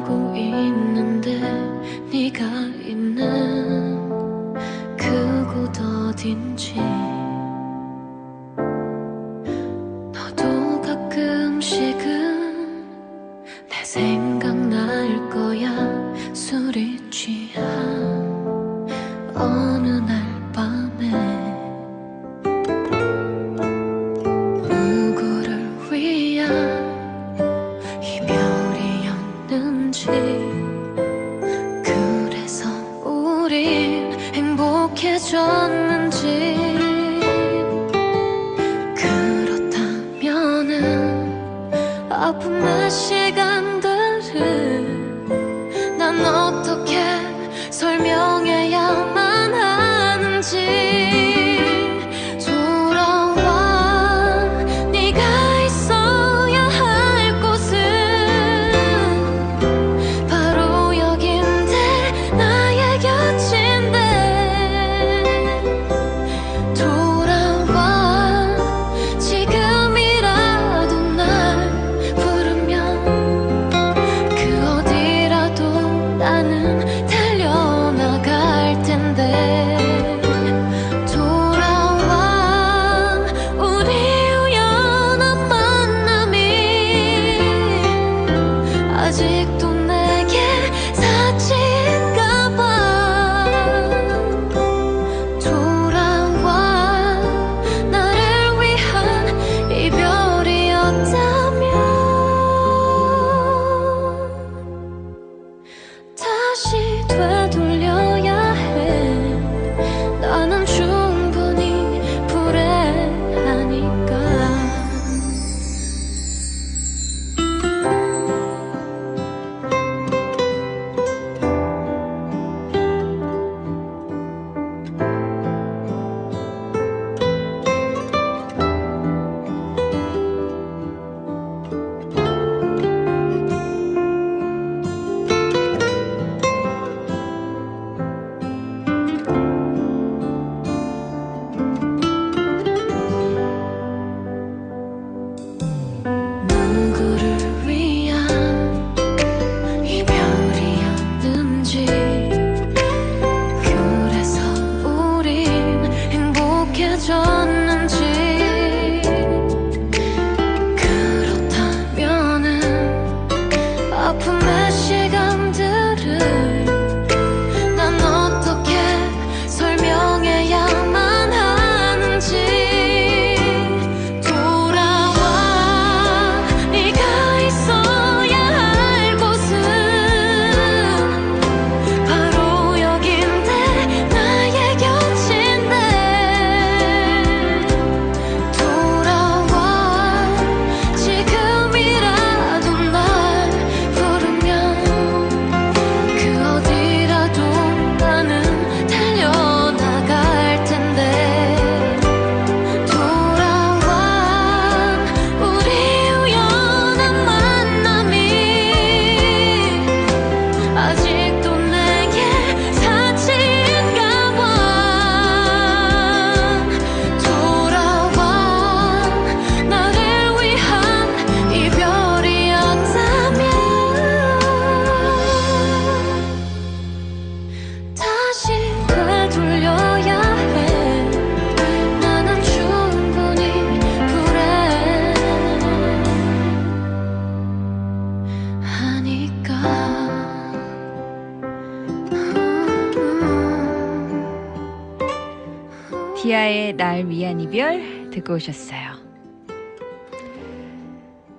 [248.33, 248.93] 듣고 오셨어요.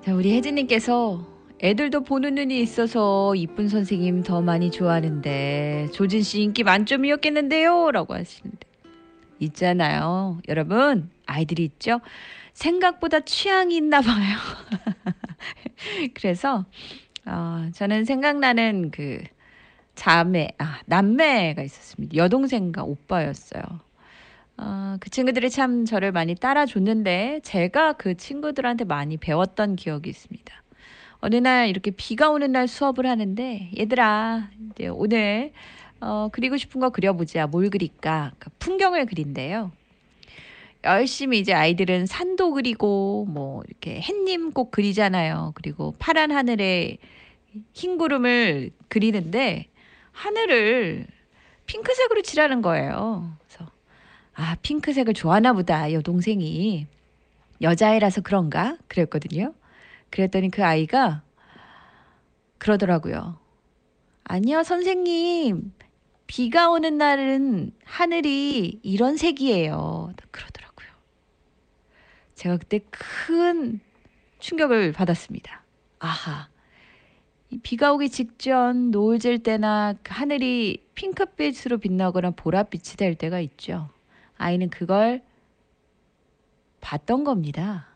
[0.05, 1.27] 자, 우리 혜진님께서
[1.61, 7.91] 애들도 보는 눈이 있어서 이쁜 선생님 더 많이 좋아하는데 조진 씨 인기 만점이었겠는데요?
[7.91, 8.67] 라고 하시는데
[9.41, 10.41] 있잖아요.
[10.49, 12.01] 여러분 아이들이 있죠?
[12.53, 14.37] 생각보다 취향이 있나 봐요.
[16.15, 16.65] 그래서
[17.27, 19.23] 어, 저는 생각나는 그
[19.95, 22.17] 자매, 아, 남매가 있었습니다.
[22.17, 23.63] 여동생과 오빠였어요.
[24.57, 30.63] 어, 그 친구들이 참 저를 많이 따라줬는데 제가 그 친구들한테 많이 배웠던 기억이 있습니다.
[31.21, 35.53] 어느 날 이렇게 비가 오는 날 수업을 하는데 얘들아 이제 오늘
[36.01, 37.47] 어, 그리고 싶은 거 그려보자.
[37.47, 38.33] 뭘 그릴까?
[38.37, 39.73] 그러니까 풍경을 그린대요.
[40.85, 45.53] 열심히 이제 아이들은 산도 그리고 뭐 이렇게 햇님 꼭 그리잖아요.
[45.55, 46.99] 그리고 파란 하늘에
[47.73, 49.67] 흰 구름을 그리는데
[50.13, 51.07] 하늘을
[51.67, 53.35] 핑크색으로 칠하는 거예요.
[53.39, 53.71] 그래서
[54.35, 56.87] 아 핑크색을 좋아하나 보다 여동생이
[57.63, 59.55] 여자애라서 그런가 그랬거든요.
[60.11, 61.23] 그랬더니 그 아이가
[62.59, 63.39] 그러더라고요.
[64.25, 65.73] 아니요 선생님
[66.27, 70.13] 비가 오는 날은 하늘이 이런 색이에요.
[70.31, 70.89] 그러더라고요.
[72.35, 73.81] 제가 그때 큰
[74.41, 75.63] 충격을 받았습니다.
[76.01, 76.49] 아하.
[77.51, 83.91] 이 비가 오기 직전 노을 질 때나 그 하늘이 핑크빛으로 빛나거나 보랏빛이 될 때가 있죠.
[84.37, 85.23] 아이는 그걸
[86.81, 87.89] 봤던 겁니다.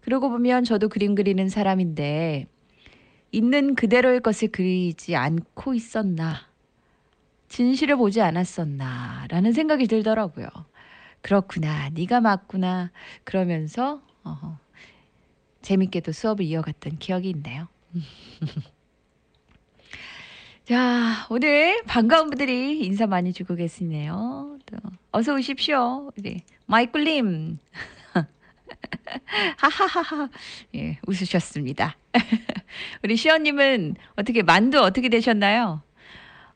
[0.00, 2.46] 그러고 보면 저도 그림 그리는 사람인데
[3.32, 6.48] 있는 그대로의 것을 그리지 않고 있었나
[7.48, 10.48] 진실을 보지 않았었나 라는 생각이 들더라고요.
[11.20, 12.90] 그렇구나 네가 맞구나
[13.24, 14.58] 그러면서 어,
[15.62, 17.68] 재밌게도 수업을 이어갔던 기억이 있네요.
[20.70, 24.56] 자, 오늘 반가운 분들이 인사 많이 주고 계시네요.
[24.66, 24.76] 또
[25.10, 26.12] 어서 오십시오.
[26.16, 27.58] 우리 마이클님.
[29.58, 30.28] 하하하하.
[30.76, 31.96] 예, 웃으셨습니다.
[33.02, 35.82] 우리 시연님은 어떻게 만두 어떻게 되셨나요?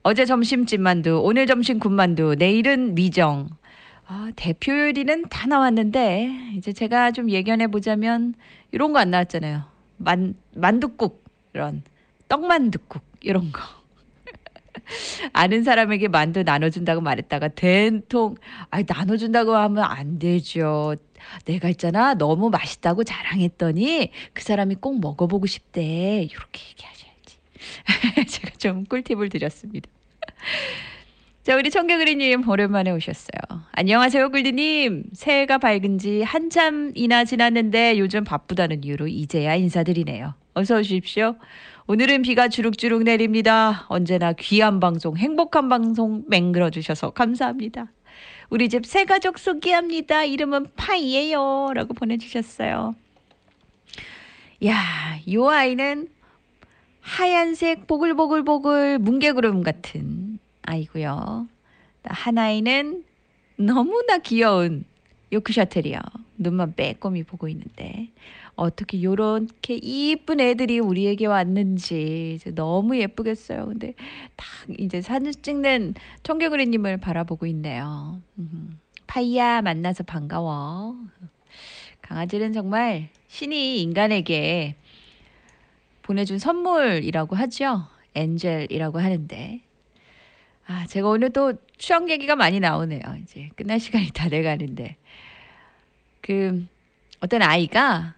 [0.05, 3.49] 어제 점심집 만두, 오늘 점심 군만두, 내일은 미정.
[4.07, 8.35] 아, 대표 요리는 다 나왔는데 이제 제가 좀 예견해 보자면
[8.71, 9.65] 이런 거 안 나왔잖아요.
[9.97, 11.83] 만 만두국 이런
[12.29, 13.61] 떡만두국 이런 거.
[15.33, 18.37] 아는 사람에게 만두 나눠준다고 말했다가 된통
[18.71, 20.97] 아 나눠준다고 하면 안 되죠.
[21.47, 27.39] 내가 있잖아 너무 맛있다고 자랑했더니 그 사람이 꼭 먹어보고 싶대 이렇게 얘기하셔야지.
[28.29, 29.89] 제가 좀 꿀팁을 드렸습니다.
[31.45, 33.65] 자, 우리 청개구리님 오랜만에 오셨어요.
[33.73, 35.05] 안녕하세요, 굴디님.
[35.13, 40.33] 새해가 밝은 지 한참이나 지났는데 요즘 바쁘다는 이유로 이제야 인사드리네요.
[40.55, 41.37] 어서 오십시오.
[41.87, 43.85] 오늘은 비가 주룩주룩 내립니다.
[43.89, 47.89] 언제나 귀한 방송, 행복한 방송 맹글어 주셔서 감사합니다.
[48.49, 50.25] 우리 집 새 가족 소개합니다.
[50.25, 51.73] 이름은 파이예요.
[51.75, 52.95] 라고 보내주셨어요.
[54.65, 54.83] 야,
[55.31, 56.09] 요 아이는
[57.03, 61.47] 하얀색 보글보글보글 뭉게구름 같은 아이고요.
[62.05, 63.05] 하나이는
[63.57, 64.87] 너무나 귀여운
[65.33, 66.01] 요크셔 테리어.
[66.39, 68.09] 눈만 빼꼼히 보고 있는데
[68.57, 73.67] 어떻게 요렇게 이쁜 애들이 우리에게 왔는지 너무 예쁘겠어요.
[73.67, 73.95] 근데
[74.37, 74.47] 딱
[74.79, 78.21] 이제 사진 찍는 청개구리님을 바라보고 있네요.
[78.39, 80.97] 음, 파이야 만나서 반가워.
[82.03, 84.77] 강아지는 정말 신이 인간에게
[86.03, 87.87] 보내준 선물이라고 하죠.
[88.15, 89.61] 엔젤이라고 하는데.
[90.67, 93.01] 아, 제가 오늘 또 추억 얘기가 많이 나오네요.
[93.23, 94.97] 이제 끝날 시간이 다 돼가는데.
[96.21, 96.67] 그,
[97.21, 98.15] 어떤 아이가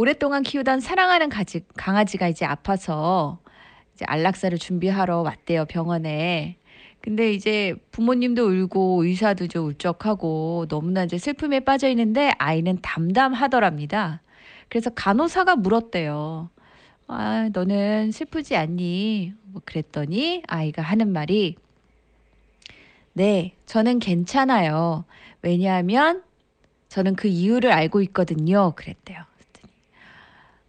[0.00, 3.38] 오랫동안 키우던 사랑하는 가지, 강아지가 이제 아파서
[3.92, 6.56] 이제 안락사를 준비하러 왔대요, 병원에.
[7.02, 14.22] 근데 이제 부모님도 울고 의사도 좀 울적하고 너무나 이제 슬픔에 빠져 있는데 아이는 담담하더랍니다.
[14.70, 16.48] 그래서 간호사가 물었대요.
[17.06, 19.34] 아, 너는 슬프지 않니?
[19.42, 21.56] 뭐 그랬더니 아이가 하는 말이
[23.12, 25.04] 네, 저는 괜찮아요.
[25.42, 26.22] 왜냐하면
[26.88, 28.72] 저는 그 이유를 알고 있거든요.
[28.74, 29.29] 그랬대요.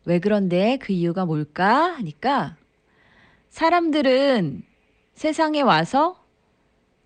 [0.06, 1.93] 왜 그런데 그 이유가 뭘까?
[1.93, 2.58] 하니까
[3.49, 4.64] 사람들은
[5.14, 6.24] 세상에 와서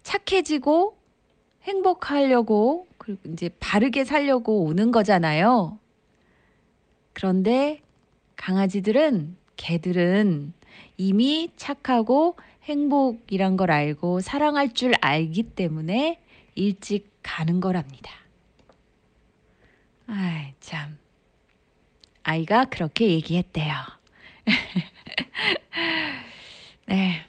[0.04, 0.96] 착해지고
[1.64, 5.80] 행복하려고 그리고 이제 바르게 살려고 오는 거잖아요.
[7.14, 7.82] 그런데
[8.36, 10.54] 강아지들은 개들은
[10.98, 16.20] 이미 착하고 행복이란 걸 알고 사랑할 줄 알기 때문에
[16.56, 18.12] 일찍 가는 거랍니다.
[20.08, 20.98] 아이, 참.
[22.26, 23.74] 아이가 그렇게 얘기했대요.
[26.88, 27.22] 네.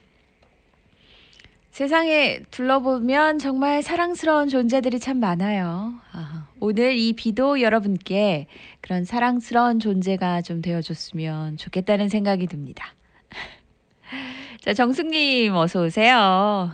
[1.69, 5.93] 세상에 둘러보면 정말 사랑스러운 존재들이 참 많아요.
[6.11, 8.47] 아, 오늘 이 비도 여러분께
[8.81, 12.95] 그런 사랑스러운 존재가 좀 되어줬으면 좋겠다는 생각이 듭니다.
[14.61, 16.71] 자, 정숙님, 어서 오세요.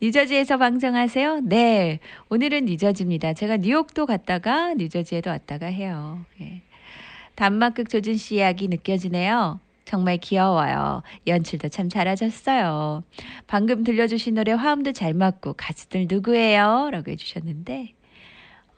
[0.00, 1.42] 뉴저지에서 방송하세요?
[1.44, 2.00] 네.
[2.28, 3.34] 오늘은 뉴저지입니다.
[3.34, 6.26] 제가 뉴욕도 갔다가 뉴저지에도 왔다가 해요.
[6.40, 6.62] 예.
[7.34, 9.60] 단막극 조준 씨 이야기 느껴지네요.
[9.84, 11.02] 정말 귀여워요.
[11.26, 13.02] 연출도 참 잘하셨어요.
[13.46, 16.90] 방금 들려주신 노래 화음도 잘 맞고 가수들 누구예요?
[16.90, 17.92] 라고 해주셨는데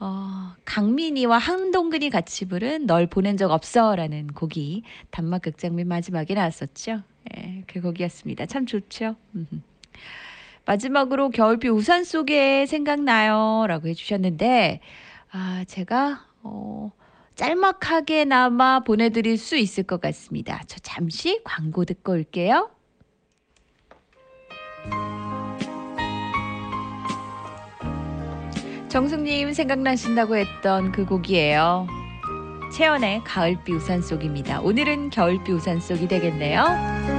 [0.01, 7.03] 어, 강민이와 한동근이 같이 부른 널 보낸 적 없어 라는 곡이 단막극장 맨 마지막에 나왔었죠.
[7.37, 8.47] 예, 그 곡이었습니다.
[8.47, 9.17] 참 좋죠.
[10.67, 14.81] 마지막으로 겨울비 우산 속에 생각나요 라고 해주셨는데
[15.31, 16.91] 아 제가 어,
[17.35, 20.63] 짤막하게나마 보내드릴 수 있을 것 같습니다.
[20.67, 22.71] 저 잠시 광고 듣고 올게요.
[28.89, 31.89] 정숙님 생각나신다고 했던 그 곡이에요.
[32.73, 34.61] 채연의 가을비 우산 속입니다.
[34.61, 37.14] 오늘은 겨울비 우산 속이 되겠네요.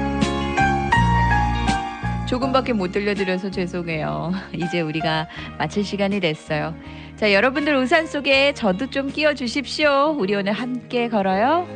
[2.25, 4.31] 조금밖에 못 들려드려서 죄송해요.
[4.53, 6.75] 이제 우리가 마칠 시간이 됐어요.
[7.15, 10.15] 자, 여러분들 우산 속에 저도 좀 끼워 주십시오.
[10.17, 11.67] 우리 오늘 함께 걸어요.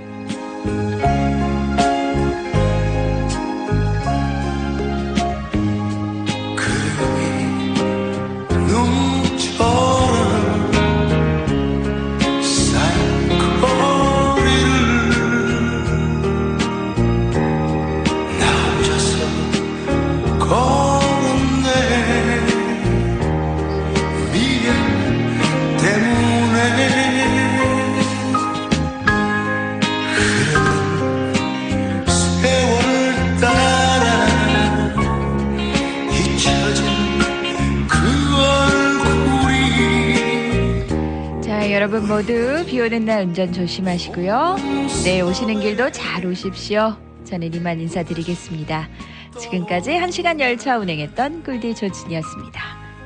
[42.00, 44.56] 여러분 모두 비 오는 날 운전 조심하시고요.
[45.04, 46.96] 내일 오시는 길도 잘 오십시오.
[47.26, 48.88] 저는 이만 인사드리겠습니다.
[49.38, 52.79] 지금까지 1시간 열차 운행했던 꿀디 조진이었습니다.